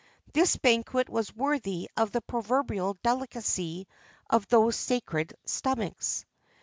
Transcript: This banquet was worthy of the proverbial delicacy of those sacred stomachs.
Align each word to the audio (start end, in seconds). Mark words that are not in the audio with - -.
This 0.33 0.55
banquet 0.57 1.09
was 1.09 1.31
worthy 1.35 1.87
of 1.95 2.11
the 2.11 2.21
proverbial 2.21 2.95
delicacy 3.03 3.87
of 4.31 4.47
those 4.47 4.75
sacred 4.75 5.35
stomachs. 5.45 6.25